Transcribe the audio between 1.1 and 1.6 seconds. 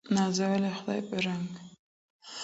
رنګ